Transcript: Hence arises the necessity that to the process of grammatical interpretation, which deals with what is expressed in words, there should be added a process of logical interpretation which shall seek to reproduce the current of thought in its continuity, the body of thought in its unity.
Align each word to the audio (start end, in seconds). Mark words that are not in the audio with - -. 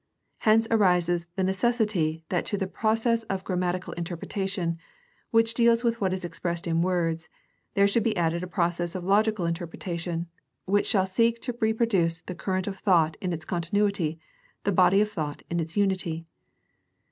Hence 0.39 0.67
arises 0.71 1.27
the 1.35 1.43
necessity 1.43 2.23
that 2.29 2.43
to 2.47 2.57
the 2.57 2.65
process 2.65 3.21
of 3.25 3.43
grammatical 3.43 3.93
interpretation, 3.93 4.79
which 5.29 5.53
deals 5.53 5.83
with 5.83 6.01
what 6.01 6.11
is 6.11 6.25
expressed 6.25 6.65
in 6.65 6.81
words, 6.81 7.29
there 7.75 7.85
should 7.85 8.01
be 8.01 8.17
added 8.17 8.41
a 8.41 8.47
process 8.47 8.95
of 8.95 9.03
logical 9.03 9.45
interpretation 9.45 10.25
which 10.65 10.87
shall 10.87 11.05
seek 11.05 11.39
to 11.41 11.55
reproduce 11.61 12.21
the 12.21 12.33
current 12.33 12.65
of 12.65 12.79
thought 12.79 13.15
in 13.21 13.31
its 13.31 13.45
continuity, 13.45 14.17
the 14.63 14.71
body 14.71 15.01
of 15.01 15.09
thought 15.11 15.43
in 15.51 15.59
its 15.59 15.77
unity. 15.77 16.25